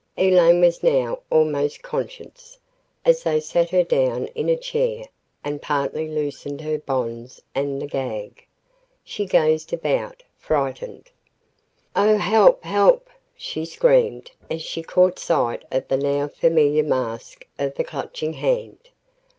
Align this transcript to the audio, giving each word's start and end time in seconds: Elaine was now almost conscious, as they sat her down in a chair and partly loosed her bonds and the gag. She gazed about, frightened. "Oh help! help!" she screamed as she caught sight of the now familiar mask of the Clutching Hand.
Elaine 0.17 0.61
was 0.61 0.81
now 0.81 1.19
almost 1.29 1.83
conscious, 1.83 2.57
as 3.05 3.21
they 3.21 3.39
sat 3.39 3.69
her 3.69 3.83
down 3.83 4.25
in 4.33 4.49
a 4.49 4.57
chair 4.57 5.03
and 5.43 5.61
partly 5.61 6.07
loosed 6.07 6.49
her 6.59 6.79
bonds 6.79 7.39
and 7.53 7.79
the 7.79 7.85
gag. 7.85 8.47
She 9.03 9.27
gazed 9.27 9.73
about, 9.73 10.23
frightened. 10.39 11.11
"Oh 11.95 12.17
help! 12.17 12.63
help!" 12.63 13.11
she 13.37 13.63
screamed 13.63 14.31
as 14.49 14.63
she 14.63 14.81
caught 14.81 15.19
sight 15.19 15.61
of 15.71 15.87
the 15.87 15.97
now 15.97 16.27
familiar 16.27 16.81
mask 16.81 17.45
of 17.59 17.75
the 17.75 17.83
Clutching 17.83 18.33
Hand. 18.33 18.79